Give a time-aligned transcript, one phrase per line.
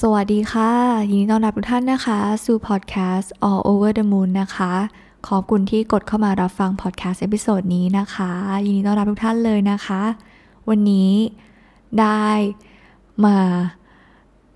[0.00, 0.72] สวัสดีค่ะ
[1.10, 4.72] ยินดีต้อนรับทุกท่านนะคะ สู่พอดแคสต์ All Over the Moon นะคะ
[5.28, 8.30] ขอบคุณที่กดเข้ามารับฟังพอดแคสต์ episode นี้นะคะ
[8.66, 10.02] ยินดีต้อนรับทุกท่านเลยนะคะ
[10.68, 11.10] วันนี้
[12.00, 12.26] ได้
[13.24, 13.36] มา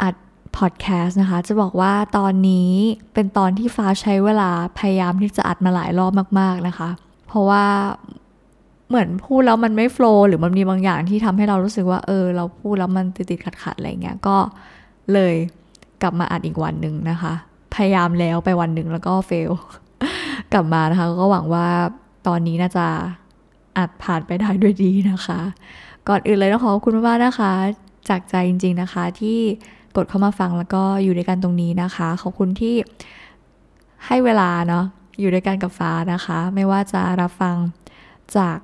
[0.03, 0.15] อัด
[0.57, 2.71] พอดแคสต์นะคะ จะบอกว่าตอนนี้
[3.15, 6.89] เป็นตอนที่ฟ้าใช้เวลาพยายามที่จะอัดมาหลายรอบมาก ๆนะคะ
[7.27, 7.65] เพราะว่า
[8.89, 14.37] เหมือนพูดแล้วมันไม่ flow หรือมันมีบางอย่างที่ทำให้เรารู้สึกว่าเออ เราพูดแล้วมันติดๆขัดๆอะไรเงี้ยก็
[15.15, 15.35] เลย
[16.03, 17.33] กลับมาอัดอีกวันหนึ่งนะคะ
[17.75, 19.51] พยายามแล้วไปวันหนึ่งแล้วก็เฟล
[20.53, 21.67] กลับมานะคะ ก็หวังว่า
[22.27, 22.87] ตอนนี้น่าจะ
[23.79, 25.41] อัดผ่านไปได้ด้วยดีนะคะ
[26.09, 27.53] ก่อนอื่นเลยต้องขอบคุณมากๆนะคะ
[28.09, 29.39] จากใจจริง ๆนะคะ ที่
[29.97, 32.75] กดเข้ามาฟังแล้วก็อยู่ด้วยกันตรงนี้นะคะ ขอบคุณที่
[34.07, 34.85] ให้เวลาเนาะ
[35.21, 37.57] อยู่ด้วยกันกับฟ้านะคะ ไม่ว่าจะรับฟัง
[38.37, 38.57] จาก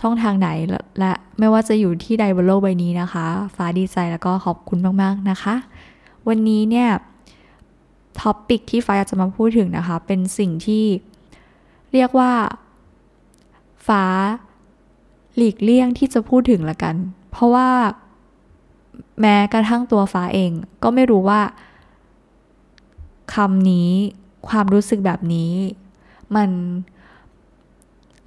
[0.00, 5.54] ช่องทางไหนและและไม่ว่าจะอยู่ที่ใดบนโลกใบนี้นะคะ ฟ้าดีใจแล้วก็ขอบคุณมากๆนะคะ
[6.28, 6.88] วันนี้เนี่ย
[8.20, 10.84] ท็อปปิกที่ฟ้าอยากจะมาพูดถึงนะคะ เป็นสิ่งที่
[11.92, 12.32] เรียกว่า
[13.86, 14.04] ฟ้า
[15.36, 16.96] หลีกเลี่ยงที่จะพูดถึงละกัน
[17.30, 17.70] เพราะว่า
[19.20, 20.50] แม้กระทั่งตัวฟ้าเอง
[20.82, 21.40] ก็ไม่รู้ว่า
[23.34, 23.90] คำนี้
[24.48, 25.52] ความรู้สึกแบบนี้
[26.36, 26.50] มัน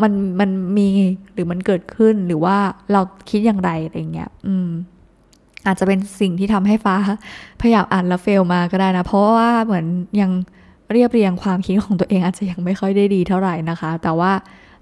[0.01, 0.87] มันมันมี
[1.33, 2.57] หรือมันเกิดขึ้นหรือว่า
[2.91, 4.69] เราคิดอย่างไรอะไรเงี้ย อืม
[5.67, 6.95] อาจจะเป็นสิ่งที่ทำให้ฟ้า
[7.61, 9.85] พยายามอ่านแล้วเฟลมาก็ได้นะ เพราะว่าเหมือน
[10.21, 10.31] ยัง
[10.91, 14.31] เรียบเรียงความคิดของตัวเองอาจจะยังไม่ค่อยได้ดีเท่าไหร่นะคะ แต่ว่า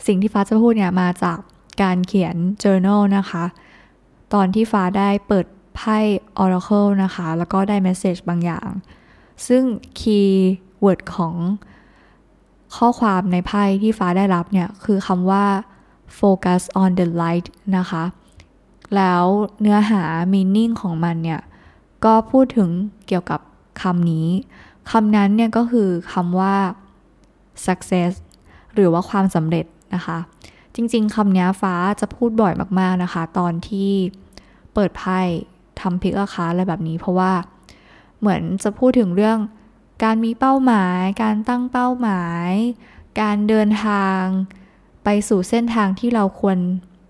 [0.07, 1.37] สิ่งที่ฟ้าจะพูดเนี่ยมาจาก
[1.81, 3.43] การเขียน journal นะคะ
[4.33, 5.97] ตอนที่ฟ้าได้เปิดไพ่
[6.43, 8.69] oracle นะคะ แล้วก็ได้ message บางอย่าง
[9.47, 9.63] ซึ่ง
[9.99, 10.31] key
[10.83, 11.35] word ของ
[12.77, 15.45] ข้อความในไพ่ที่ฟ้าได้รับเนี่ย คือคำว่า
[16.19, 17.47] focus on the light
[17.77, 18.03] นะคะ
[18.95, 19.23] แล้ว
[19.61, 20.01] เนื้อหา
[20.33, 21.41] meaning ของมันเนี่ย
[22.05, 22.69] ก็พูดถึง
[23.07, 23.39] เกี่ยวกับ
[23.81, 24.27] คำนี้
[24.91, 26.55] คำนั้นเนี่ยก็คือคำว่า
[27.65, 28.11] success
[28.73, 30.17] หรือว่าความสำเร็จนะคะ
[30.75, 33.91] จริงๆคำนี้ฟ้าจะพูดบ่อยมากๆนะคะ ตอนที่
[34.73, 35.19] เปิดไพ่
[35.81, 37.33] ทำพิกอาคาอะไรแบบนี้ เพราะว่า
[38.19, 39.37] เหมือนจะพูดถึงเรื่อง
[40.03, 42.49] การมีเป้าหมาย การตั้งเป้าหมาย
[43.21, 44.21] การเดินทาง
[45.03, 46.57] ไปสู่เส้นทางที่เราควร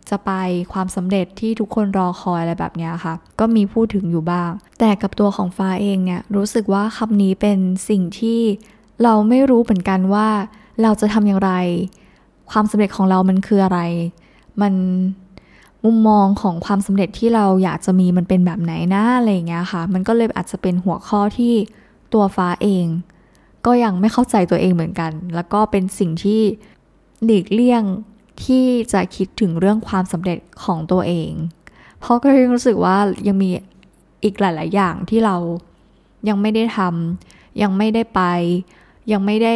[0.09, 0.31] จะไป
[0.73, 7.59] ความสำเร็จที่ทุกคนรอคอยอะไรแบบนี้ค่ะ ก็มีพูดถึงอยู่บ้าง แต่กับตัวของฟ้าเองเนี่ยรู้สึกว่าคำนี้เป็น
[7.89, 8.41] สิ่งที่
[9.03, 10.27] เราไม่รู้เหมือนกันว่า
[10.81, 11.51] เราจะทำอย่างไร
[12.51, 13.79] ความสำเร็จของเรามันคืออะไร
[14.61, 14.73] มัน
[15.85, 21.53] มุมมองของความสำเร็จที่เราอยากจะมีมันเป็นแบบไหนนะอะไรอย่างเงี้ยค่ะ มันก็เลยอาจจะเป็นหัวข้อที่
[22.13, 22.85] ตัวฟ้าเอง
[23.65, 26.41] ก็ยังไม่เข้าใจตัวเองเหมือนกัน แล้วก็เป็นสิ่งที่
[27.23, 27.83] หลีกเลี่ยง
[28.43, 31.31] ที่จะคิดถึงเรื่องความสำเร็จของตัวเอง
[31.99, 33.49] เพราะก็ยังรู้สึกว่ายังมี
[34.23, 35.35] อีกหลาย ๆ อย่างที่เรา
[36.29, 38.21] ยังไม่ได้ทำยังไม่ได้ไป
[39.11, 39.55] ยังไม่ได้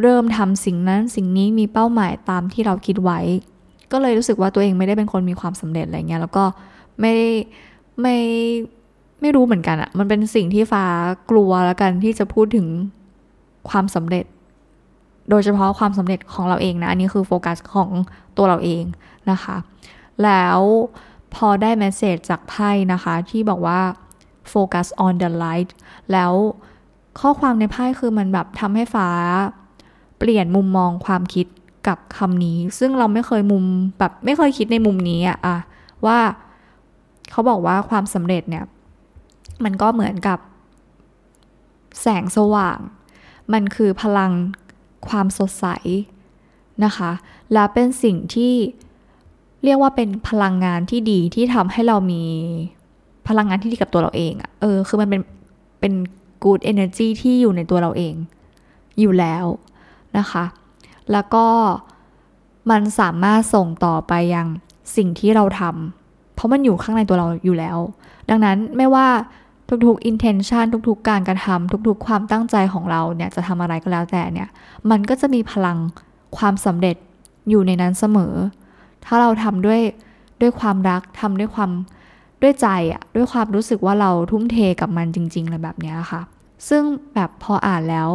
[0.00, 3.20] เริ่มทำสิ่งนั้นสิ่งนี้มีเป้าหมายตามที่เราคิดไว้
[3.92, 6.44] ก็เลยรู้สึกว่าตัวเองไม่ได้เป็นคนมีความสำเร็จอะไรเงี้ยแล้วก็
[7.00, 7.14] ไม่
[8.00, 8.16] ไม่
[9.20, 10.84] ไม่รู้เหมือนกันอะมันเป็นสิ่งที่ฟ้า
[11.30, 12.66] กลัวแล้วกันที่จะพูดถึง
[13.70, 14.24] ความสำเร็จ
[15.32, 17.90] โดยเฉพาะความสำเร็จของเราเองนะ อันนี้คือโฟกัสของ
[18.36, 18.84] ตัวเราเอง
[19.30, 19.56] นะคะ
[20.24, 20.58] แล้ว
[21.34, 23.80] พอได้เมสเซจจากไพ่นะคะ ที่บอกว่า
[24.52, 25.70] focus on the light
[26.12, 26.32] แล้ว
[27.20, 29.08] ข้อความในไพ่คือมันแบบทำให้ฟ้า
[30.18, 31.46] เปลี่ยนมุมมองความคิด
[31.88, 33.64] กับคำนี้ ซึ่งเราไม่เคยมุม
[33.98, 35.56] แบบไม่เคยคิดในมุมนี้อะอะ
[36.06, 36.18] ว่า
[37.30, 38.64] เขาบอกว่าความสำเร็จเนี่ย
[39.64, 40.38] มันก็เหมือนกับ
[42.00, 42.78] แสงสว่าง
[43.52, 44.32] มันคือพลัง
[45.08, 45.66] ความสดใส
[46.84, 47.10] นะคะ
[47.52, 48.54] และเป็นสิ่งที่
[49.64, 52.22] เรียกว่าเป็นพลังงานที่ดีที่ทำให้เรามี
[53.28, 55.22] พลังงานที่ดีกับตัวเราเองอะเออ คือมันเป็น
[55.80, 55.92] เป็น
[56.44, 58.14] good energy ที่อยู่ในตัวเราเอง
[59.00, 59.44] อยู่แล้ว
[60.18, 60.44] นะคะ
[61.12, 61.46] แล้วก็
[62.70, 64.46] มันสามารถส่งต่อไปยัง
[64.96, 67.78] สิ่งที่เราทำเพราะมันอยู่ข้างในตัวเราอยู่แล้ว
[68.30, 69.06] ดังนั้นไม่ว่า
[69.86, 74.48] ทุกๆ intention ทุกๆ การกระทำทุกๆ ความตั้งใจของเราเนี่ยจะทำอะไรก็แล้วแต่เนี่ย
[74.90, 75.78] มันก็จะมีพลัง
[76.36, 76.96] ความสำเร็จ
[77.48, 78.34] อยู่ในนั้นเสมอ
[79.04, 79.80] ถ้าเราทำด้วย
[80.40, 81.70] ด้วยความรักทำด้วยความ
[82.42, 86.20] ด้วยใจอะด้วยความรู้สึกว่าเราทุ่มเทกับมันจริงๆอะไรแบบนี้ค่ะ
[86.68, 86.82] ซึ่ง
[87.14, 88.10] แบบพออ่านแล้ว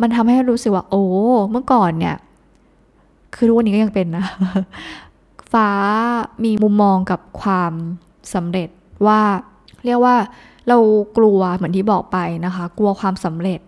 [0.00, 1.04] มันทำให้รู้สึกว่า โอ้
[1.50, 2.16] เมื่อก่อนเนี่ย
[3.34, 4.26] คือทุกวันนี้ก็ยังเป็นนะ
[5.52, 5.68] ฟ้า
[6.44, 7.72] มีมุมมองกับความ
[8.34, 8.68] สำเร็จ
[9.06, 9.20] ว่า
[9.84, 10.16] เรียกว่า
[10.68, 10.78] เรา
[11.16, 13.60] กลัวเหมือนที่บอกไปนะคะ กลัวความสำเร็จ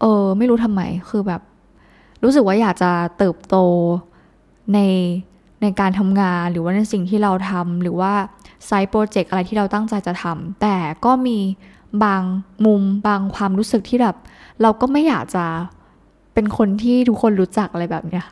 [0.00, 1.42] เออไม่รู้ทำไมคือแบบ
[2.22, 3.56] รู้สึกว่าอยากจะเติบโต
[4.74, 4.78] ใน
[5.62, 8.12] ในการทำงานหรือว่าในสิ่งที่เราทำหรือว่า
[8.66, 11.38] ไซต์โปรเจกต์อะไรที่เราตั้งใจจะทำแต่ก็มี
[12.04, 12.22] บาง
[12.64, 14.16] มุมบางความรู้สึกที่แบบ
[14.62, 15.44] เราก็ไม่อยากจะ
[16.34, 18.26] เป็นคนที่ทุกคนรู้จักอะไรแบบเนี้ย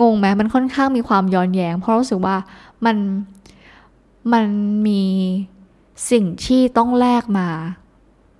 [0.00, 2.36] งงไหมมันค่อนข้างมีความย้อนแย้ง เพราะรู้สึกว่า
[2.84, 2.96] มัน
[4.32, 4.44] มัน
[4.86, 5.02] มี
[6.10, 7.48] สิ่งที่ต้องแลกมา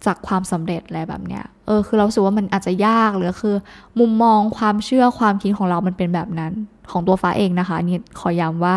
[0.06, 3.56] จากความสำเร็จอะไรแบบเนี้ย เออ คือเราสึกว่ามันอาจจะยากหรือคือ
[4.00, 6.52] มุมมองความเชื่อความคิดของเรามันเป็นแบบนั้น
[6.90, 8.76] ของตัวฟ้าเองนะคะนี่ขอย้ำว่า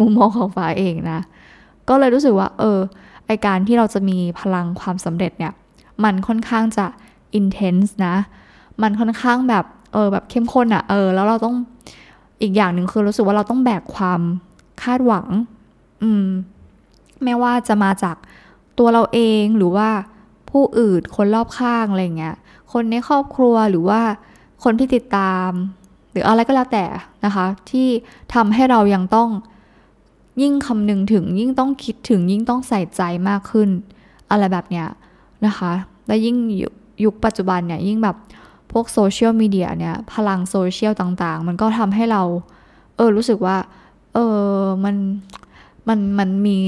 [0.00, 1.20] มุมมองของฟ้าเองนะ
[1.88, 2.78] ก็เลยรู้สึกว่า เออ
[3.26, 5.52] ไอการที่เราจะมีพลังความสำเร็จเนี่ย
[6.04, 6.86] มันค่อนข้างจะ
[7.38, 8.16] intense นะ
[8.82, 11.54] มันค่อนข้างแบบ เออ แบบเข้มข้นอะ่ะ เออ แล้วเราต้อง
[12.42, 14.20] อีกอย่างหนึ่งคือรู้สึกว่าเราต้องแบกความ
[14.82, 15.26] คาดหวัง
[16.02, 16.26] อืม
[17.24, 18.16] ไม่ว่าจะมาจาก
[18.78, 19.88] ตัวเราเองหรือว่า
[20.50, 22.36] ผู้อื่นคนรอบข้างอะไรเงี้ย
[22.72, 24.00] คนในครอบครัวหรือว่า
[24.64, 25.50] คนที่ติดตาม
[26.10, 26.84] หรืออะไรก็แล้วแต่
[27.24, 27.88] นะคะ ที่
[28.34, 29.28] ทำให้เรายังต้อง
[30.42, 33.68] ยิ่งคำนึงถึงยิ่งต้องคิดถึงยิ่งต้องใส่ใจมากขึ้น
[34.30, 34.86] อะไรแบบเนี้ย
[35.46, 35.72] นะคะ
[36.06, 36.36] และยิ่ง
[37.04, 38.16] ยุคปัจจุบันเนี่ยยิ่งแบบ
[38.72, 42.22] พวกโซเชียลมีเดียเนี่ย พลังโซเชียลต่างๆ มันก็ทำให้เรา
[42.96, 43.56] เออรู้สึกว่า
[44.14, 44.96] เออมัน
[45.88, 46.58] มันมันมี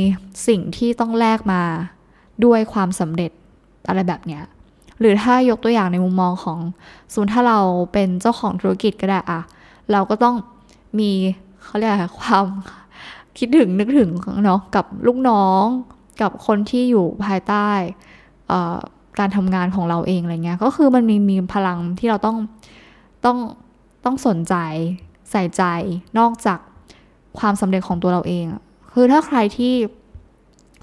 [0.49, 1.63] สิ่งที่ต้องแลกมา
[2.45, 3.31] ด้วยความสำเร็จ
[3.89, 4.43] อะไรแบบเนี้ย
[5.01, 6.59] หรือถ้ายกตัวอย่างในมุมมองของ
[7.13, 7.61] สมมติถ้าเรา
[7.93, 9.41] เป็นเจ้าของธุรกิจก็ได้อะ
[9.93, 10.37] เราก็ต้อง
[10.99, 11.11] มี
[11.65, 12.45] เขาเรียกความ
[13.39, 14.11] คิดถึงนึกถึง
[14.45, 15.65] เนาะกับลูกน้อง
[16.23, 17.69] กับคนที่อยู่ภายใต้
[19.19, 22.37] การทำงานของเราเองอะไรเงี้ยก็คือมันมีมีพลังที่เราต้อง
[23.25, 23.39] ต้อง
[24.05, 24.55] ต้องสนใจ
[25.31, 25.63] ใส่ใจ
[26.19, 26.59] นอกจาก
[27.39, 28.47] ความสำเร็จของตัวเราเอง
[28.93, 29.75] คือถ้าใครที่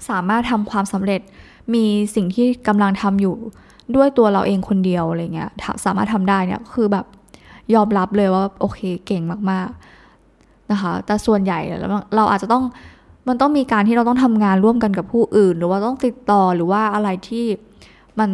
[0.08, 1.20] สามารถทำความสำเร็จ
[1.74, 3.36] มีสิ่งที่กำลังทำอยู่
[3.96, 5.50] ด้วยตัวเราเองคนเดียวอะไรเงี้ย
[5.84, 7.06] สามารถทำได้เนี่ยคือแบบ
[7.74, 11.58] ยอมรับเลยว่าโอเคเก่งมากๆนะคะ แต่ส่วนใหญ่
[12.16, 12.64] เราอาจจะต้อง
[13.28, 17.44] มันต้องมีการที่เราต้องทำงานร่วมกันกับผู้อื่น หรือว่าต้องติดต่อหรือว่าอะไรที่
[18.18, 18.30] มัน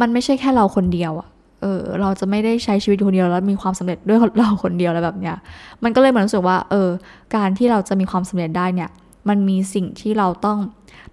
[0.00, 1.28] มันไม่ใช่แค่เราคนเดียวอะ
[1.60, 5.36] เออเราจะไม่ได้ใช้ชีวิตคนเดียวแล้วมีความสำเร็จด้วยเราคนเดียวอะไรแบบเนี้ย
[5.82, 6.88] มันก็เลยเหมือนรู้สึกว่าเออ
[7.36, 8.90] การที่เราจะมีความสำเร็จได้เนี่ย
[9.28, 10.58] มันมีสิ่งที่เราต้อง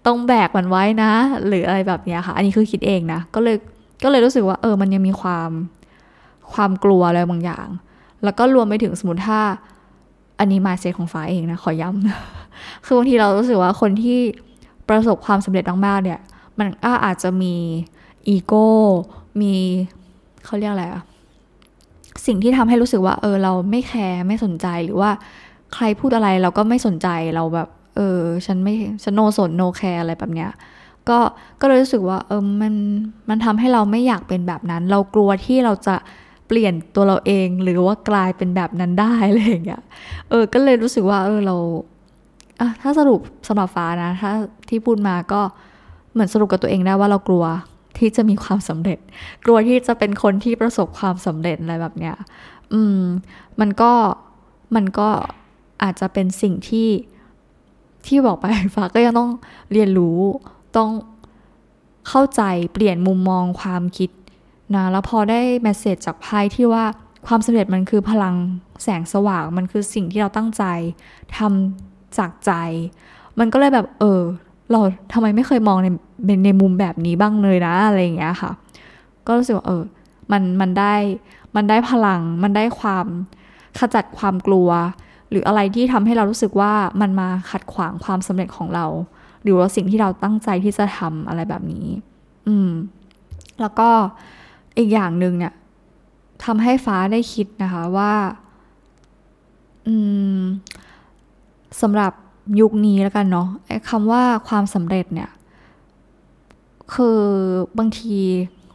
[0.06, 1.12] ต้องแบกมันไว้นะ
[1.48, 3.58] หรืออะไรแบบเนี้ยค่ะ อันนี้คือคิดเองนะก็เลย
[4.04, 5.50] ก็เลยรู้สึกว่าเออมันยังมีความ
[6.54, 7.68] ความกลัวอะไรบางอย่าง
[8.24, 9.42] แล้วก็รวมไปถึงสมมติถ้า
[10.40, 14.20] อันนี้มาเซตของฟ้าเองนะขอย้ำคือบางทีเรารู้สึกว่าคนที่
[14.90, 16.20] ประสบความสำเร็จมากๆเนี่ย
[16.60, 16.68] มัน
[17.06, 17.56] อาจจะมี
[18.28, 18.68] อีโก้
[19.42, 19.56] มี
[20.46, 21.04] เขาเรียกอะไรอะ
[22.26, 25.12] สิ่งที่ทำให้รู้สึกว่า เออ เราไม่แคร์ไม่สนใจหรือว่า
[25.74, 28.74] ใครพูดอะไรเราก็ไม่สนใจเราแบบ เออ ฉันไม่
[29.04, 30.52] ฉันโนสนโนแคร์อะไรแบบเนี้ย
[31.10, 31.20] ก็
[31.62, 32.74] ก็เลยรู้สึกว่า เออมัน
[33.30, 35.96] มันทำให้เราไม่อยากเป็นแบบนั้น เรากลัวที่เราจะ
[36.48, 39.82] เปลี่ยนตัวเราเองหรือว่ากลายเป็นแบบนั้นได้อะไรอย่างเงี้ย
[40.30, 41.56] เออ ก็เลยรู้สึกว่า เออเรา
[42.60, 44.32] อะถ้าสรุปสำหรับฟ้านะ ถ้า
[44.70, 45.42] ที่พูดมาก็
[46.14, 47.46] เหมือนสรุปกับตัวเองได้ว่าเรากลัว
[47.98, 49.00] ที่จะมีความสำเร็จ
[49.46, 52.16] กลัวที่จะเป็นคนที่ประสบความสำเร็จอะไรแบบเนี้ย
[52.74, 53.00] อืม
[53.60, 53.92] มันก็
[54.76, 55.10] มันก็
[55.84, 56.90] อาจจะเป็นสิ่งที่
[58.08, 58.46] ที่บอกไป
[58.76, 59.32] ฟ้าก็ยังต้อง
[59.72, 60.20] เรียนรู้
[60.78, 60.90] ต้อง
[62.08, 62.42] เข้าใจ
[62.74, 64.10] เปลี่ยนมุมมองความคิด
[64.76, 66.86] นะแล้วพอได้แมสเซจจากไพ่ที่ว่า
[67.28, 68.36] ความสำเร็จมันคือพลัง
[68.84, 70.64] แสงสว่างมันคือสิ่งที่เราตั้งใจ
[71.38, 72.52] ทำจากใจ
[73.40, 74.22] มันก็เลยแบบเออ
[74.74, 74.82] เรา
[75.14, 75.88] ทำไมไม่เคยมองใน
[76.46, 78.52] ในมุมแบบนี้บ้างเลยนะอะไรอย่างเงี้ยค่ะ
[79.28, 79.84] ก็รู้สึกว่าเออ
[80.32, 80.94] มันมันได้
[81.56, 83.06] มันได้พลัง มันได้ความ
[83.80, 84.70] ขจัดความกลัว
[85.30, 88.86] หรืออะไรที่ทำให้เรารู้สึกว่ามันมาขัดขวางความสำเร็จของเรา
[89.44, 91.88] หรือว่าสิ่งที่เราตั้งใจที่จะทำอะไรแบบนี้
[92.48, 92.70] อืม
[93.62, 93.90] แล้วก็
[94.78, 95.54] อีกอย่างหนึ่งเนี่ย
[96.44, 98.14] ทำให้ฟ้าได้คิดนะคะว่า
[99.88, 99.96] อื
[100.38, 100.42] ม
[101.82, 102.12] สำหรับ
[102.60, 105.30] ยุคนี้แล้วกันเนาะไอ้คำว่าความสำเร็จเนี่ย
[106.94, 107.20] คือ
[107.78, 108.18] บางที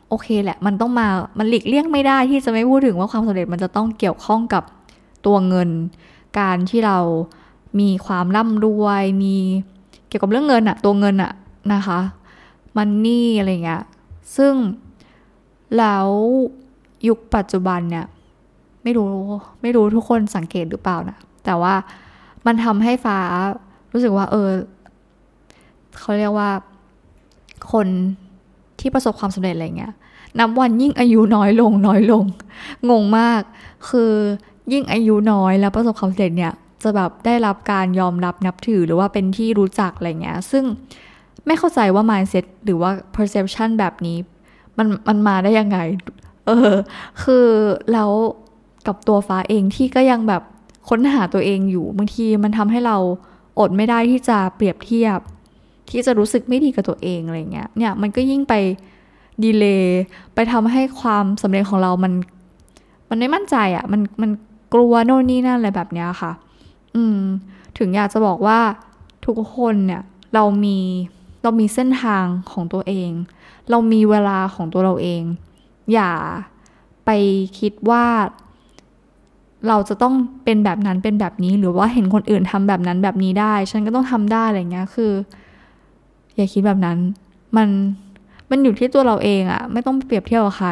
[0.09, 1.07] โอเคแหละ มันต้องมา
[1.39, 4.65] มันหลีกเลี่ยงไม่ได้ที่จะไม่พูดถึงว่าความสำเร็จมันจะต้องเกี่ยวข้องกับ
[5.27, 5.71] ตัวเงิน
[6.39, 6.99] การที่เรา
[7.81, 9.37] มีความร่ำรวย มี
[10.09, 11.33] เกี่ยวกับเรื่องเงินอะตัวเงินอะ
[11.75, 12.01] นะคะ
[12.77, 13.83] มันนี่อะไรเงี้ย
[14.37, 14.55] ซึ่ง
[15.79, 16.09] แล้ว
[17.09, 18.07] ยุคปัจจุบันเนี่ย
[18.83, 19.09] ไม่รู้
[19.63, 21.75] ไม่รู้ทุกคนสังเกตหรือเปล่านะ แต่ว่า
[22.49, 23.19] มันทำให้ฟ้า
[23.93, 24.51] รู้สึกว่า เออ
[25.99, 26.51] เขาเรียกว่า
[27.73, 27.87] คน
[28.81, 29.95] ที่ประสบความสำเร็จอะไรเงี้ย
[30.39, 32.25] นับวันยิ่งอายุน้อยลงน้อยลง
[32.91, 33.43] งงมาก
[33.89, 34.13] คือ
[34.73, 36.53] ยิ่งอายุน้อยแล้วประสบความสำเร็จเนี่ย
[36.83, 40.65] จะแบบได้รับการยอมรับนับถือหรือว่าเป็นที่รู้จักอะไรเงี้ย ซึ่ง
[41.47, 44.19] ไม่เข้าใจว่า mindset หรือว่า perception แบบนี้
[44.79, 45.79] มันมันมาได้ยังไง
[46.47, 46.73] เออ
[47.23, 47.47] คือ
[47.93, 48.11] แล้ว
[48.87, 50.43] กับตัวฟ้าเองที่ก็ยังแบบ
[50.89, 52.97] ค้นหาตัวเองอยู่ บางทีมันทำให้เรา
[53.59, 55.19] อดไม่ได้ที่จะเปรียบเทียบ
[55.91, 58.55] ที่จะรู้สึกไม่ดีกับตัวเองอะไรเงี้ยเนี่ยมันก็ยิ่งไป
[59.45, 60.01] ดีเลย์
[60.35, 62.13] ไปทำให้ความสำเร็จของเรามัน
[63.09, 64.31] มันไม่มั่นใจอะ่ะมันมัน
[64.75, 66.33] กลัวโน่นนี่นั่นอะไรแบบเนี้ยค่ะ
[66.95, 67.21] อืม
[67.79, 68.59] ถึงอยากจะบอกว่า
[69.27, 70.03] ทุกคนเนี่ย
[70.35, 70.79] เรามี
[71.43, 73.11] เรามีเส้นทางของตัวเอง
[73.71, 75.23] เรามีเวลาของตัวเราเอง
[75.93, 76.13] อย่า
[77.05, 77.11] ไป
[77.59, 78.05] คิดว่า
[79.69, 85.13] เราจะต้องเป็นแบบนั้นเป็นแบบนี้ หรือว่าเห็นคนอื่นทำแบบนั้นแบบนี้ได้ ฉันก็ต้องทำได้อะไรเงี้ยคือ
[86.37, 86.97] อย่าคิดแบบนั้น
[87.57, 87.69] มัน
[88.51, 90.71] มันอยู่ที่ตัวเราเองอะไม่ต้องเปรียบเทียบกับใคร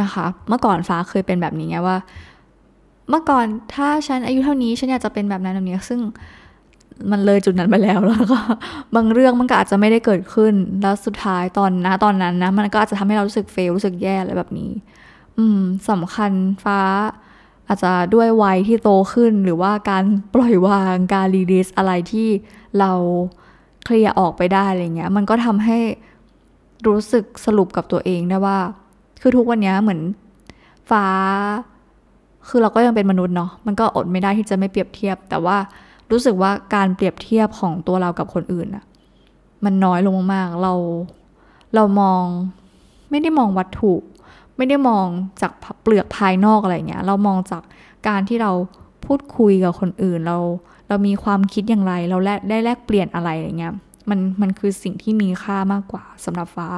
[0.00, 1.96] นะคะ เมื่อก่อนฟ้าเคยเป็นแบบนี้ไงว่า
[3.10, 6.00] เมื่อก่อนถ้าฉันอายุเท่านี้ ฉันอยากจะเป็นแบบนั้นแบบนี้ซึ่ง
[7.10, 8.40] มันเลยจุดนั้นไปแล้วแล้วก็
[8.94, 14.70] บางเรื่องมันก็อาจจะไม่ได้เกิดขึ้น แล้วสุดท้ายตอนนะตอนนั้นนะ มันก็อาจจะทำให้เรารู้สึกเฟลรู้สึกแย่อะไรแบบนี้
[15.38, 15.60] อืม
[15.90, 16.32] สำคัญ
[16.64, 16.80] ฟ้า
[17.68, 20.04] อาจจะด้วยวัยที่โตขึ้นหรือว่าการ
[20.34, 22.28] ปล่อยวางการรีลิสอะไรที่
[22.78, 22.92] เรา
[23.84, 25.78] เคลียร์ออกไปได้อะไรเงี้ย มันก็ทำให้
[26.86, 28.58] รู้สึกสรุปกับตัวเองได้ว่า
[29.20, 30.00] คือทุกวันนี้เหมือน
[30.90, 31.06] ฟ้า
[32.48, 35.56] คือเราก็ยังเป็นมนุษย์เนาะมันก็อดไม่ได้ที่จะไม่เปรียบเทียบ แต่ว่า
[36.10, 38.84] รู้สึกว่าการเปรียบเทียบของตัวเรากับคนอื่นอะ
[39.64, 40.72] มันน้อยลงมากเรา
[41.74, 42.24] เรามอง
[43.10, 43.92] ไม่ได้มองวัตถุ
[44.56, 45.06] ไม่ได้มอง
[45.40, 47.62] จากเปลือกภายนอกอะไรเงี้ย เรามองจาก
[48.08, 48.52] การที่เรา
[49.06, 50.38] พูดคุยกับคนอื่น เรา
[50.88, 53.72] เรามีความคิดอย่างไร เราแลได้แลกเปลี่ยนอะไรอย่างเงี้ย
[54.10, 56.70] มันมันคือสิ่งที่มีค่ามากกว่าสำหรับฟ้า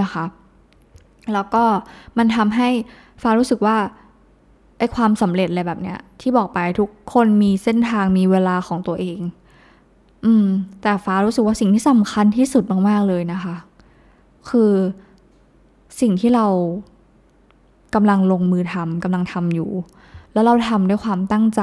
[0.00, 0.24] นะคะ
[1.32, 1.64] แล้วก็
[2.18, 2.68] มันทำให้
[3.22, 3.76] ฟ้ารู้สึกว่า
[4.78, 9.20] ไอความสำเร็จอะไรแบบเนี้ย ที่บอกไปทุกคนมีเส้นทางมีเวลาของตัวเอง
[10.24, 10.46] อืม
[10.82, 13.56] แต่ฟ้ารู้สึกว่าสิ่งที่สำคัญที่สุดมากๆเลยนะคะ
[14.50, 14.72] คือ
[16.00, 16.46] สิ่งที่เรา
[17.94, 19.70] กำลังลงมือทำกำลังทำอยู่
[20.32, 21.62] แล้วเราทำด้วยความตั้งใจ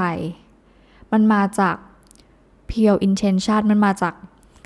[1.12, 1.76] มันมาจาก
[2.70, 4.14] pure intention มันมาจาก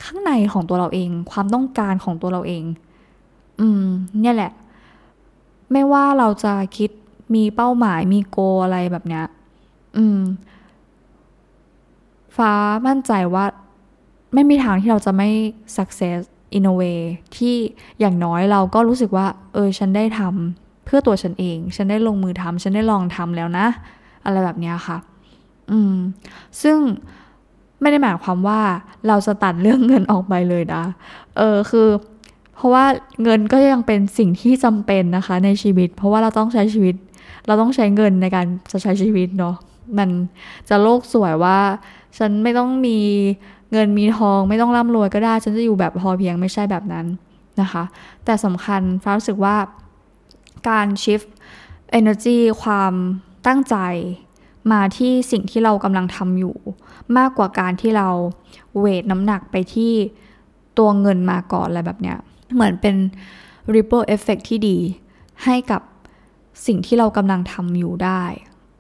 [0.04, 2.64] ข้างในของตัวเราเอง ความต้องการของตัวเราเอง
[3.60, 3.84] อืม
[4.22, 4.52] เนี่ยแหละ
[5.72, 6.90] ไม่ว่าเราจะคิด
[7.36, 9.26] มีเป้าหมายมีโกอะไรแบบเนี้ย
[9.98, 10.20] อืม
[12.38, 12.54] ฟ้า
[12.88, 13.46] มั่นใจว่า
[14.34, 15.30] ไม่มีทางที่เราจะไม่
[15.78, 16.20] success
[16.58, 17.00] in a way
[17.36, 17.56] ที่
[18.00, 23.68] อย่างน้อยเราก็รู้สึกว่าเออฉันได้ทำเพื่อตัวฉันเอง ฉันได้ลงมือทำฉันได้ลองทำแล้วนะ
[24.26, 24.98] อะไรแบบนี้ค่ะ
[25.72, 25.96] อืม
[26.62, 26.78] ซึ่ง
[27.82, 28.62] ไม่ได้หมายความว่า
[29.08, 30.84] เราจะตัดเรื่องเงินออกไปเลยนะ
[31.38, 31.88] เออคือ
[32.56, 32.86] เพราะว่า
[33.24, 36.96] เงินก็ยังเป็นสิ่งที่จำเป็นนะคะในชีวิต เพราะว่าเราต้องใช้ชีวิต
[37.48, 39.56] เราต้องใช้เงินในการจะใช้ชีวิตเนาะ
[39.98, 40.10] มัน
[40.70, 41.60] จะโลกสวยว่า
[42.18, 42.98] ฉันไม่ต้องมี
[43.76, 47.06] เงินมีทองไม่ต้องร่ำรวยก็ได้ ฉันจะอยู่แบบพอเพียงไม่ใช่แบบนั้น
[47.62, 47.84] นะคะ
[48.26, 49.56] แต่สำคัญฟ้ารู้สึกว่า
[50.70, 51.22] การชิฟ
[52.00, 52.94] energy ความ
[53.48, 53.78] ตั้งใจ
[54.72, 56.56] มาที่สิ่งที่เรากำลังทำอยู่
[57.18, 58.08] มากกว่าการที่เรา
[58.80, 59.94] เวทน้ำหนักไปที่
[60.78, 62.18] ตัวเงินมาก่อนอะไรแบบเนี้ย
[62.54, 62.96] เหมือนเป็น
[63.76, 64.78] ripple effect ที่ดี
[65.44, 65.82] ให้กับ
[66.68, 68.24] สิ่งที่เรากำลังทำอยู่ได้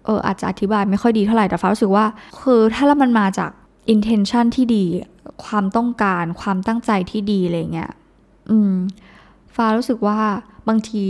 [0.05, 2.05] เอออาจจะอธิบายไม่ค่อยดีเท่าไหร่แต่ฟ้ารู้สึกว่า
[2.41, 3.51] คือถ้าแล้วมันมาจาก
[3.93, 4.85] intention ที่ดี
[5.45, 7.91] ความต้องการ ความตั้งใจที่ดีอะไรเงี้ย
[8.49, 8.73] อืม
[9.55, 10.19] ฟ้ารู้สึกว่า
[10.67, 11.05] บางที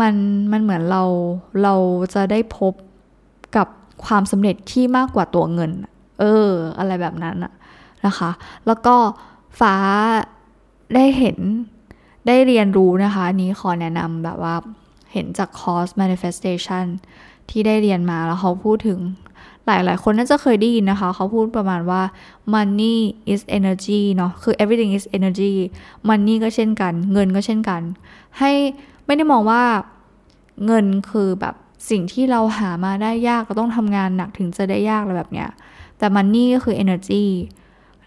[0.00, 0.14] มัน
[0.52, 1.02] มันเหมือนเรา
[1.62, 1.74] เรา
[2.14, 2.72] จะได้พบ
[3.56, 3.66] กับ
[4.04, 5.72] ความสำเร็จที่มากกว่าตัวเงิน
[6.20, 7.52] เออ อะไรแบบนั้นอะ
[8.06, 8.30] นะคะ
[8.66, 8.96] แล้วก็
[9.60, 9.74] ฟ้า
[10.94, 11.38] ได้เห็น
[12.26, 14.54] ได้เรียนรู้นะคะนี้ขอแนะนำแบบว่า
[15.12, 16.86] เห็นจากคอร์ส manifestation
[17.50, 18.98] ที่ได้เรียนมาแล้วเขาพูดถึง
[19.68, 22.02] หลายหลายคนน่าจะเคยได้ยินนะคะ เขาพูดประมาณว่า
[22.54, 22.96] money
[23.32, 25.54] is energy เนาะคือ everything is energy
[26.08, 27.82] money ก็เช่นกัน เงินก็เช่นกัน
[28.38, 28.52] ให้
[29.06, 29.62] ไม่ได้มองว่า
[30.66, 31.54] เงินคือแบบ
[31.90, 35.50] สิ่งที่เราหามาได้ยากเราต้องทำงานหนักถึงจะได้ยากอะไรแบบเนี้ย
[35.98, 37.24] แต่มันนี่ก็คือ energy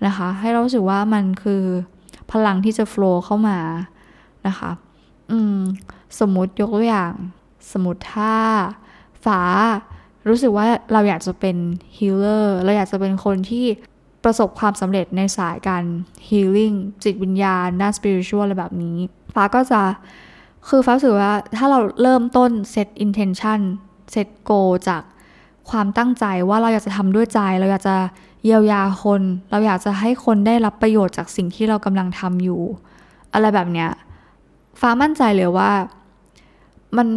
[0.05, 1.63] นะคะ ให้เราสึกว่ามันคือ
[2.31, 3.59] พลังที่จะ flow เข้ามา
[4.47, 4.71] นะคะ
[5.31, 5.57] อืม
[6.19, 7.13] สมมติยกตัวอย่าง
[7.71, 8.35] สมมติถ้า
[9.25, 9.41] ฟ้า
[10.27, 11.57] รู้สึกว่าเราอยากจะเป็น
[11.97, 13.65] healer เราอยากจะเป็นคนที่
[14.23, 15.83] ประสบความสำเร็จในสายการ
[16.27, 18.97] healing จิตวิญญาณด้าน spiritual อะไรแบบนี้
[19.35, 19.81] ฟ้าก็จะ
[20.67, 23.59] คือฟ้าสึกว่าถ้าเราเริ่มต้น set intention
[24.13, 25.01] set goal จาก
[25.69, 27.95] ความตั้งใจว่าเราอยากจะทำด้วยใจ เราอยากจะ
[28.43, 32.61] เยียวยาคน เราอยากจะให้คนได้รับประโยชน์จากสิ่งที่เรากำลังทำอยู่
[33.33, 33.89] อะไรแบบเนี้ย
[34.81, 35.71] ฟ้ามั่นใจเลยว่า
[36.97, 37.07] มัน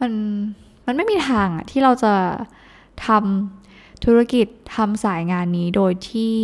[0.00, 0.12] มัน
[0.86, 2.14] มันไม่มีทางอะที่เราจะ
[3.06, 6.36] ทำธุรกิจทำสายงานนี้โดยที่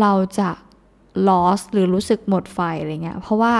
[0.00, 0.50] เราจะ
[1.28, 3.54] loss หรือรู้สึกหมดไฟอะไรเงี้ย เพราะว่า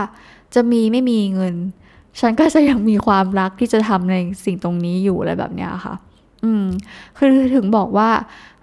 [0.54, 1.54] จะมีไม่มีเงิน
[2.20, 5.94] ฉันก็จะยังมีความรักที่จะทำในสิ่งตรงนี้อยู่อะไรแบบเนี้ยค่ะ
[6.44, 6.64] อืม
[7.18, 8.10] คือถึงบอกว่า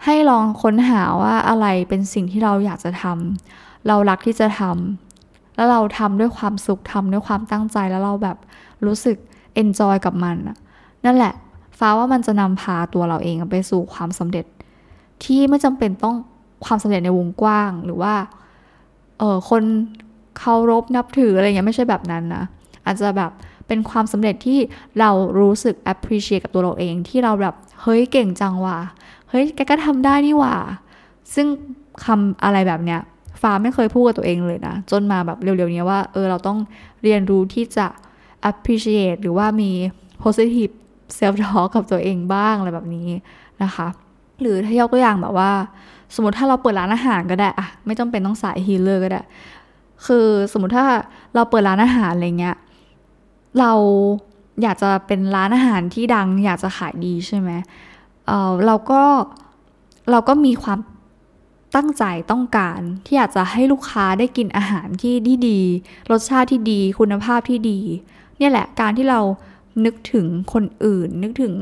[0.06, 8.38] ให้ลองค้นหาว่าอะไรเป็นสิ่งที่เราอยากจะทำเรารักที่จะทำแล้วเราทำด้วยความสุขทำด้วยความตั้งใจแล้วเราแบบ
[8.86, 9.18] รู้สึก
[9.56, 10.58] เอนจอยกับมันอะ
[11.05, 11.34] นั่นแหละ
[11.79, 14.46] ฟ้าว่ามันจะนำพาตัวเราเองไปสู่ความสำเร็จ
[15.24, 16.15] ที่ไม่จำเป็นต้อง
[16.65, 18.13] ความสำเร็จในวงกว้างหรือว่า
[19.20, 19.63] เออคน
[20.38, 22.43] เคารพนับถืออะไรเงี้ยไม่ใช่แบบนั้นนะ
[22.86, 23.31] อาจจะแบบ
[23.67, 24.60] เป็นความสำเร็จที่
[25.00, 28.77] เรารู้สึก appreciate กับตัวเราเองที่เราแบบเฮ้ยเก่งจังว่ะ
[29.29, 30.55] เฮ้ยแกก็ทำได้นี่ว่า
[31.34, 31.48] ซึ่ง
[32.05, 33.00] คำอะไรแบบเนี้ย
[33.41, 36.58] ฟ้าไม่เคยพูดกับตัวเองเลยนะ จนมาแบบเร็วๆนี้ว่า เออ เราต้อง
[37.03, 37.88] เรียนรู้ที่จะ
[38.50, 39.72] appreciate หรือว่ามี
[40.24, 40.74] positive
[41.18, 43.10] self talk กับตัวเองบ้างอะไรแบบนี้
[43.63, 43.88] นะคะ
[44.41, 45.51] หรือถ้ายกตัวอย่างแบบว่า
[46.15, 49.22] สมมติถ้าเราเปิดร้านอาหารก็ได้อะไม่จำเป็นต้องสายฮีเลอร์ก็ได้
[50.06, 50.86] คือสมมติถ้า
[51.36, 52.58] เราเปิดร้านอาหารอะไรเงี้ย
[53.60, 53.72] เรา
[54.62, 57.51] อยากจะเป็นร้านอาหารที่ดัง อยากจะขายดีใช่ไหม
[58.27, 59.01] เออเราก็
[60.12, 60.80] เราก็มีความ
[61.75, 65.60] ตั้งใจต้องการที่อยากจะให้ลูกค้าได้กินอาหารที่ดีดี
[66.12, 67.80] รสชาติที่ดี คุณภาพที่ดี
[68.38, 69.20] เนี่ยแหละการที่เรา
[69.86, 71.54] นึกถึงคนอื่น นึกถึง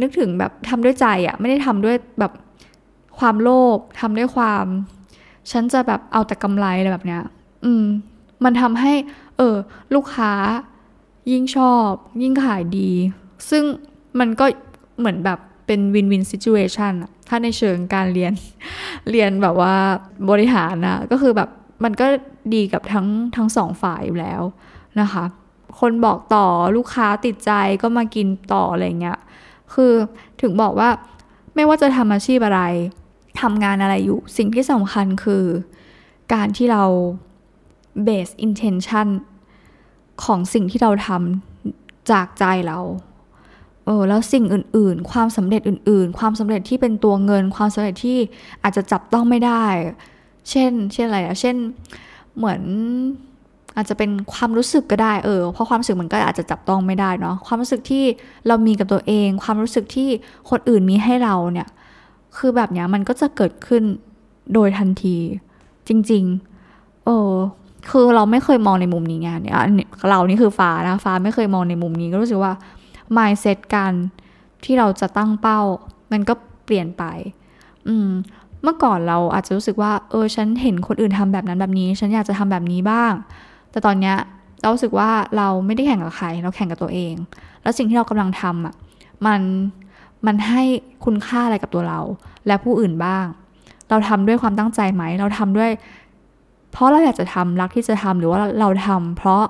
[0.00, 2.32] นึกถึงแบบทำด้วยใจอะ่ะ ไม่ได้ทำด้วยแบบ
[3.18, 4.66] ความโลภทำด้วยความ
[5.50, 7.22] ฉันจะแบบเอาแต่กำไรอะไรแบบเนี้ย
[7.64, 7.84] อืม
[8.44, 8.92] มันทำให้
[9.36, 9.56] เออ
[9.94, 10.32] ลูกค้า
[11.30, 11.90] ยิ่งชอบ
[12.22, 12.90] ยิ่งขายดี
[13.50, 13.64] ซึ่ง
[14.18, 14.44] มันก็
[14.98, 18.32] เหมือนแบบเป็นวินวินซิจูเอชันอะถ้าในเชิงการเรียน
[19.10, 19.74] เรียนแบบว่า
[20.30, 21.48] บริหารนะก็คือแบบ
[21.84, 22.06] มันก็
[22.54, 23.06] ดีกับทั้ง
[23.36, 24.42] ทั้งสองฝ่ายอยู่แล้ว
[25.00, 25.24] นะคะ
[25.80, 27.50] คนบอกต่อลูกค้าติดใจ
[27.82, 29.18] ก็มากินต่ออะไรเงี้ย
[29.74, 29.92] คือ
[30.40, 30.88] ถึงบอกว่า
[31.54, 32.62] ไม่ว่าจะทำอาชีพอะไร
[33.40, 35.44] ทำงานอะไรอยู่ สิ่งที่สำคัญคือ
[36.32, 36.84] การที่เรา
[38.06, 39.08] base intention
[40.24, 42.78] ของสิ่งที่เราทำจากใจเรา
[43.84, 48.18] เออแล้วสิ่งอื่น ๆ ความสำเร็จอื่น ๆ ความสำเร็จที่เป็นตัวเงิน ความสำเร็จที่
[48.62, 49.64] อาจจะจับต้องไม่ได้
[50.50, 51.56] เช่น เช่นอะไรอะเช่น
[52.36, 52.60] เหมือน
[53.76, 58.04] อาจจะเป็นความรู้สึกก็ได้เออเพราะความรู้สึกมันก็อาจจะจับต้องไม่ได้เนาะความรู้สึกที่
[58.46, 60.08] เรามีกับตัวเอง ความรู้สึกที่
[60.50, 61.68] คนอื่นมีให้เราเนี่ย
[62.36, 63.82] คือแบบเนี้ยมันก็จะเกิดขึ้น
[64.54, 65.16] โดยทันที
[65.88, 67.32] จริงๆเออ
[67.90, 69.54] คือเราไม่เคยมองในมุมนี้ไงเนี่ย
[70.10, 72.52] เรานี่คือฟ้านะฟ้าไม่เคยมองในมุมนี้ก็รู้สึกว่า
[73.16, 73.92] mindset การ
[74.64, 75.60] ที่เราจะตั้งเป้า
[76.12, 77.04] มันก็เปลี่ยนไป
[77.88, 78.10] อืม
[78.62, 83.12] เมื่อก่อนเราอาจจะรู้สึกว่า เออ ฉันเห็นคนอื่นทำแบบนั้นแบบนี้ ฉันอยากจะทำแบบนี้บ้าง
[83.70, 84.16] แต่ตอนเนี้ย
[84.60, 87.14] เราสึกว่าเราไม่ได้แข่งกับใคร เราแข่งกับตัวเอง
[87.62, 88.74] แล้วสิ่งที่เรากำลังทำอะ
[89.26, 89.40] มัน
[90.26, 90.62] มันให้
[91.04, 92.00] คุณค่าอะไรกับตัวเรา
[92.46, 93.24] และผู้อื่นบ้าง
[93.90, 95.70] เราทำด้วยความตั้งใจไหม เราทำด้วย
[96.72, 99.44] เพราะเราอยากจะทำรักที่จะทำหรือว่าเราทำเพราะ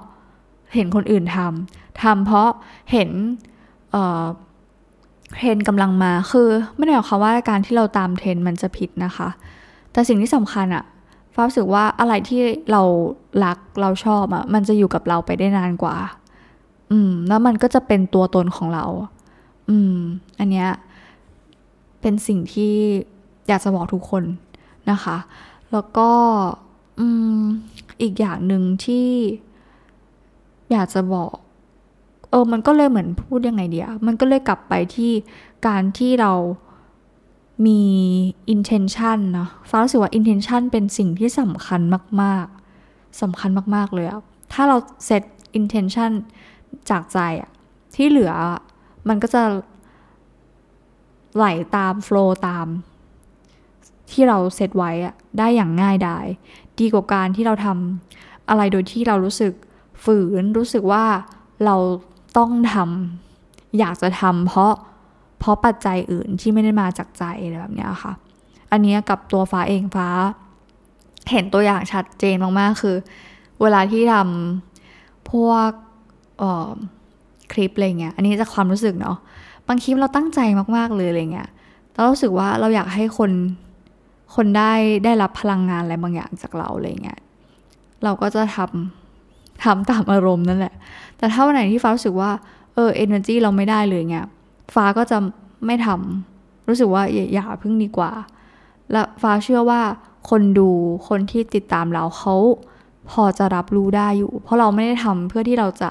[0.74, 2.48] เห็นคนอื่นทำทำเพราะ
[2.92, 3.10] เห็น
[5.36, 9.28] เทรนกำลังมาคือไม่ได้หมายความว่าการที่เราตามเทรนมันจะผิดนะคะ
[9.92, 10.84] แต่สิ่งที่สำคัญอะ
[11.36, 12.82] ฟ้ารู้สึกว่าอะไรที่เรา
[13.44, 15.96] รักเราชอบอะมันจะอยู่กับเราไปได้นานกว่า
[16.90, 18.84] อืม แล้วมันก็จะเป็นตัวตนของเรา
[19.68, 19.96] อืม
[20.38, 20.68] อันเนี้ย
[22.00, 22.74] เป็นสิ่งที่
[23.48, 24.24] อยากจะบอกทุกคน
[24.90, 25.16] นะคะ
[25.72, 26.10] แล้วก็
[27.00, 27.06] อื
[27.38, 27.42] ม
[28.02, 29.08] อีกอย่างหนึ่งที่
[30.72, 31.30] อยากจะบอก
[32.30, 35.12] เออ มันก็เลยเหมือนพูดยังไงเดียมันก็เลยกลับไปที่
[35.66, 36.32] การที่เรา
[37.66, 37.80] มี
[38.54, 41.80] intention เนะฟ้ารู้สึกว่า intention เป็นสิ่งที่สำคัญ
[42.22, 44.76] มากๆสำคัญมากๆเลยอะถ้าเรา
[45.08, 45.22] set
[45.58, 46.10] intention
[46.90, 47.50] จากใจอะ
[47.94, 48.32] ที่เหลือ
[49.08, 49.42] มันก็จะ
[51.36, 52.66] ไหลตาม flow ตาม
[54.10, 56.26] ที่เราเซตไว้อะได้อย่างง่ายดาย
[56.78, 59.52] ดีกว่าการที่เราทำอะไรโดยที่เรารู้สึก
[60.04, 61.04] ฝืนรู้สึกว่า
[61.64, 61.76] เรา
[62.38, 64.72] ต้องทำอยากจะทำเพราะ
[65.38, 68.12] เพราะปัจจัยอื่นที่ไม่ได้มาจากใจอะไรแบบนี้ค่ะ
[68.72, 70.08] อันนี้กับตัวฟ้าเองฟ้า
[71.30, 72.96] เห็นตัวอย่างชัดเจนมากๆ คือ
[73.60, 75.70] เวลาที่ทำพวก
[77.52, 79.16] คลิปอะไรเงี้ย อันนี้จะความรู้สึกเนาะ
[79.68, 80.40] บางคลิปเราตั้งใจ
[80.76, 81.48] มากๆเลยอะไรเงี้ย
[81.92, 83.30] เรารู้สึกว่าเราอยากให้คน
[84.34, 84.72] คนได้
[85.04, 87.18] ได้รับพลังงานอะไรบางอย่างจากเราอะไรเงี้ย
[88.04, 90.74] เราก็จะทำทำตามอารมณ์นั่นแหละ
[91.18, 92.30] แต่ถ้าวันไหนที่ฟ้ารู้สึกว่า
[92.74, 94.26] เออเอเนอร์จีเราไม่ได้เลยเงี้ย
[94.74, 95.18] ฟ้าก็จะ
[95.66, 97.02] ไม่ทำรู้สึกว่า
[97.32, 98.10] อย่าพึ่งดีกว่า
[98.92, 99.80] และฟ้าเชื่อว่า
[100.30, 100.70] คนดู
[101.08, 102.34] คนที่ติดตามเราเขา
[103.10, 105.90] พอจะรับรู้ได้อยู่ เพราะเราไม่ได้ทำเพื่อที่เราจะ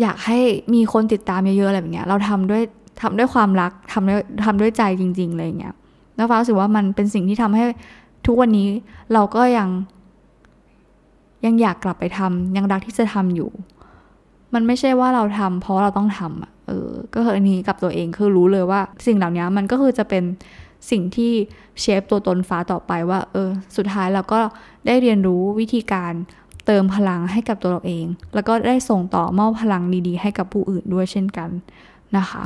[0.00, 0.38] อยากให้
[0.74, 2.62] มีคนติดตามเยอะๆอะไรแบบเนี้ยเราทำด้วย
[3.00, 5.74] ทำด้วยความรักทำด้วยทำด้วยใจจริง ๆ เลยอย่างเงี้ย
[6.16, 7.64] แล้วฟ้ารู้สึกว่ามันเป็นสิ่งที่ทำให้
[8.26, 8.68] ทุกวันนี้
[9.12, 9.68] เราก็ยัง
[11.44, 13.50] ยังอยากกลับไปทำยังรักที่จะทำอยู่
[14.54, 20.24] มันไม่ใช่ว่าเราทำเพราะเราต้องทำอะ เออ ก็คืออันนี้กับตัวเองคือรู้เลยว่า สิ่งเหล่านี้มันก็คือจะเป็น
[20.90, 21.32] สิ่งที่
[21.80, 24.40] เชฟตัวตนฟ้าต่อไปว่า เออ สุดท้ายเราก็
[24.86, 26.12] ได้เรียนรู้วิธีการ
[26.66, 31.50] เติมพลังให้กับตัวเราเอง แล้วก็ได้ส่งต่อมอบพลังดีๆ ให้กับผู้อื่นด้วยเช่นกัน
[32.16, 32.42] นะคะ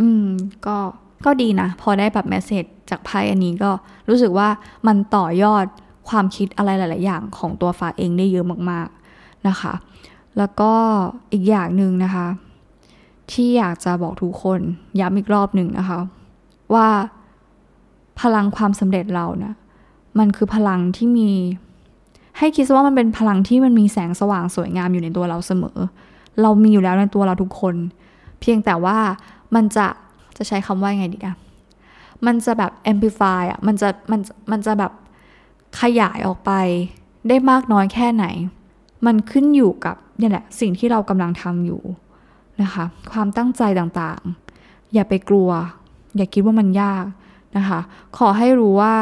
[0.00, 0.24] อืม
[0.66, 0.76] ก็
[1.24, 3.70] ก็ดีนะ พอได้แบบแมสเซจจากไพ่อันนี้ก็
[4.08, 4.48] รู้สึกว่า
[4.86, 5.64] มันต่อยอด
[6.08, 9.72] ความคิดอะไรหลาย ๆ อย่างของตัวฟ้าเองได้เยอะมาก ๆ นะคะ
[10.38, 10.72] แล้วก็
[11.32, 12.26] อีกอย่างหนึ่งนะคะ
[13.32, 14.60] ที่อยากจะบอกทุกคน
[15.00, 16.00] ย้ำอีกรอบหนึ่งนะคะ
[16.74, 16.88] ว่า
[18.20, 19.52] พลังความสำเร็จเรานะ
[20.18, 21.30] มันคือพลังที่มี
[22.38, 25.78] ให้คิดว่ามันเป็นพลังที่มันมีแสงสว่างสวยงามอยู่ในตัวเราเสมอ
[26.42, 27.74] เรามีอยู่แล้วในตัวเราทุกคน
[28.40, 28.98] เพียงแต่ว่า
[29.54, 29.86] มันจะ
[30.36, 31.36] จะใช้คำว่าไงดีอะ
[32.26, 34.92] มันจะแบบ amplify อะมันจะมันมันจะแบบ
[35.80, 36.50] ขยายออกไป
[37.28, 38.24] ได้มากน้อยแค่ไหน
[39.06, 41.80] มันขึ้นอยู่กับนี่แหละสิ่งที่เรากำลังทำอยู่
[42.62, 45.50] นะคะ ความตั้งใจต่างๆ อย่าไปกลัว
[46.16, 47.04] อย่าคิดว่ามันยาก
[47.56, 47.80] นะคะ
[48.18, 48.94] ขอให้รู้ว่า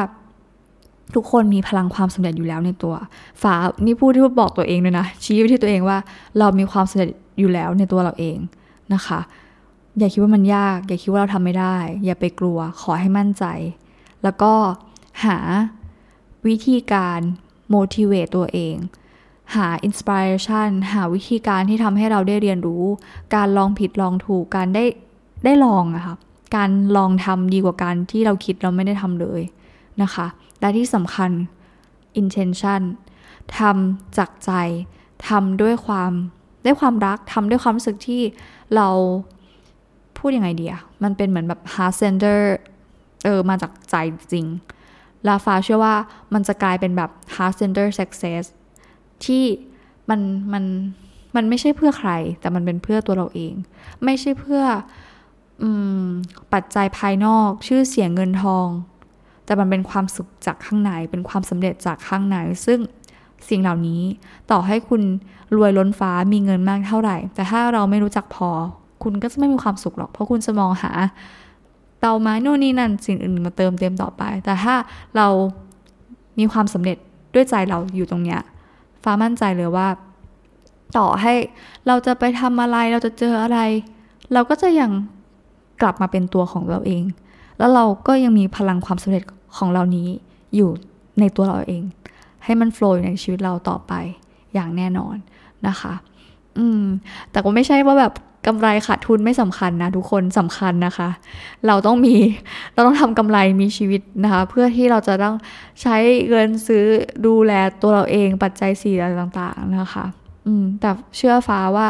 [1.15, 2.95] ทุกคนมีพลังความสำเร็จอยู่แล้วในตัว
[3.43, 3.55] ฝา
[3.87, 5.99] นี่พูดที่บอกตัวเองเลยนะ ชี้ไปที่ตัวเองว่า
[6.39, 8.37] เรามีความสำเร็จอยู่แล้วในตัวเราเอง
[8.95, 9.21] นะคะ
[9.99, 13.45] อย่าคิดว่ามันยาก อย่าคิดว่าเราทำไม่ได้ อย่าไปกลัว ขอให้มั่นใจ
[14.23, 14.53] แล้วก็
[15.25, 15.39] หา
[16.47, 17.21] วิธีการ
[17.75, 18.77] motivate ตัวเอง
[19.55, 22.85] หา inspiration หาวิธีการที่ทำให้เราได้เรียนรู้
[23.35, 24.85] การลองผิดลองถูกการได้
[25.45, 26.17] ได้ลองอะค่ะ
[26.57, 29.41] การลองทำดีกว่าการที่เราคิดเราไม่ได้ทำเลย
[30.03, 30.27] นะคะ
[30.61, 31.31] และที่สำคัญ
[32.21, 32.83] intention
[33.59, 34.51] ทำจากใจ
[35.29, 36.13] ทำด้วยความ
[36.65, 38.23] ด้วยความรักทำด้วยความรู้สึกที่
[38.77, 38.89] เรา
[40.19, 42.41] พูดยังไงดีอะมันเป็นเหมือนแบบ heart center
[43.25, 43.95] เออ มาจากใจ
[44.33, 44.47] จริง
[45.27, 45.95] ลาฟาเชื่อว่า
[46.35, 48.45] มันจะกลายเป็นแบบ heart center success
[49.25, 49.45] ที่
[50.11, 50.21] มัน
[50.53, 50.65] มัน
[51.37, 53.55] มันไม่ใช่เพื่อใคร แต่มันเป็นเพื่อตัวเราเอง
[54.05, 54.63] ไม่ใช่เพื่อ
[55.63, 55.65] อ
[56.53, 58.69] ปัจจัยภายนอกชื่อเสียงเงินทอง
[59.45, 62.79] แต่มันเป็นความสุขจากข้างในเป็นความสำเร็จจากข้างในซึ่ง
[63.49, 64.03] สิ่งเหล่านี้
[64.51, 65.03] ต่อให้คุณ
[65.57, 68.51] รวยล้นฟ้ามีเงินมากเท่าไหร่ แต่ถ้าเราไม่รู้จักพอ
[69.03, 70.93] คุณก็จะไม่มีความสุขหรอก เพราะคุณจะมองหา
[72.01, 74.75] เตาไม้นู่นนี่นั่นสิ่งอื่นมาเติมเต็มต่อไป แต่ถ้า
[75.17, 75.27] เรา
[76.39, 76.97] มีความสำเร็จ
[77.35, 78.41] ด้วยใจเราอยู่ตรงเนี้ย
[79.07, 79.89] ฟ้ามั่นใจเลยว่า
[80.97, 81.35] ต่อให้
[81.87, 83.59] เราจะไปทำอะไรเราจะเจออะไร
[84.33, 84.91] เราก็จะยัง
[85.83, 87.03] กลับมาเป็นตัวของเราเอง
[87.59, 89.25] แล้วเราก็ยังมีพลังความสำเร็จ
[89.57, 90.09] ของเรานี้
[90.57, 90.71] อยู่
[91.21, 91.83] ในตัวเราเอง
[92.45, 93.93] ให้มันโฟล์ในชีวิตเราต่อไป
[94.55, 95.17] อย่างแน่นอน
[95.69, 95.95] นะคะ
[96.59, 96.83] อืม
[97.31, 98.13] แต่ก็ไม่ใช่ว่าแบบ
[98.47, 101.09] กำไรขาดทุนไม่สำคัญนะทุกคนสำคัญนะคะ
[101.67, 102.15] เราต้องมี
[102.75, 105.37] เราต้องทำกำไรมีชีวิตนะคะ เพื่อที่เราจะต้อง
[105.83, 105.97] ใช้
[106.29, 106.85] เงินซื้อ
[107.27, 110.05] ดูแลตัวเราเองปัจจัยสี่อะไรต่างๆนะคะ
[110.47, 111.89] อืมแต่เชื่อฟ้าว่า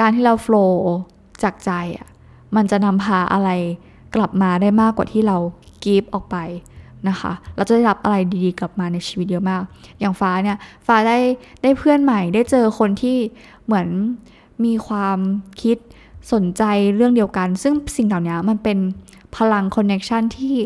[0.00, 0.84] การที่เรา flow
[1.42, 2.08] จากใจอะ
[2.56, 3.50] มันจะนำพาอะไร
[4.14, 5.36] กลับมาได้มากกว่าที่เรา
[5.84, 6.36] give ออกไป
[7.08, 9.62] นะคะ เราจะได้รับอะไรดีๆกลับมาในชีวิตเยอะมาก
[10.00, 11.18] อย่างฟ้าเนี่ย ฟ้าได้
[11.62, 13.16] ได้เพื่อนใหม่ ได้เจอคนที่
[13.66, 13.88] เหมือน
[14.64, 15.18] มีความ
[15.62, 15.76] คิด
[16.32, 16.62] สนใจ
[16.96, 18.78] เรื่องเดียวกัน ซึ่งสิ่งเหล่านี้มันเป็น
[19.36, 20.56] พลัง connection ที่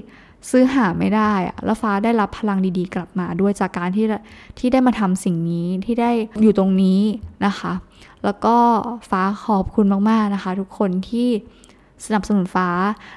[0.51, 4.07] ซื้อหาไม่ได้อะแล้วฟ้าได้รับพลังดีๆ กลับมาด้วยจากการที่
[4.59, 6.11] ที่ได้มาทำสิ่งนี้ที่ได้
[6.43, 7.01] อยู่ตรงนี้
[7.47, 7.73] นะคะ
[8.25, 8.57] แล้วก็
[9.11, 11.29] ฟ้าขอบคุณมากๆนะคะ ทุกคนที่
[12.05, 12.69] สนับสนุนฟ้า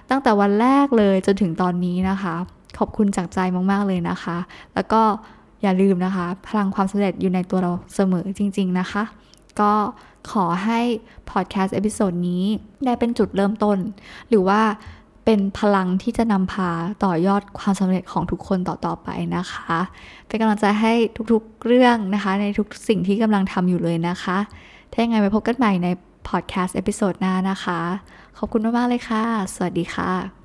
[0.09, 2.35] ตั้งแต่วันแรกเลยจนถึงตอนนี้นะคะ
[2.77, 3.39] ขอบคุณจากใจ
[3.71, 4.37] มากๆเลยนะคะ
[4.73, 5.01] แล้วก็
[5.61, 9.03] อย่าลืมนะคะ พลังความสำเร็จอยู่ในตัวเราเสมอจริง ๆนะคะ
[9.59, 9.71] ก็
[10.31, 10.79] ขอให้
[11.31, 12.43] พอดแคสต์ episode นี้
[12.85, 13.77] ได้เป็นจุดเริ่มต้น
[14.29, 14.61] หรือว่า
[15.25, 16.69] เป็นพลังที่จะนำพา
[17.05, 19.77] ต่อยอดความสำเร็จของทุกคนต่อๆไปนะคะ
[20.27, 20.93] เป็นกำลังใจให้
[21.31, 24.37] ทุกๆเรื่องนะคะ ในทุกสิ่งที่กำลังทำอยู่เลยนะคะ
[24.91, 25.87] ถ้าอย่างไรไปพบกันใหม่ใน
[26.29, 27.79] พอดแคสต์ episode หน้านะคะ
[28.37, 30.27] ขอบคุณมากๆเลยค่ะ สวัสดีค่ะ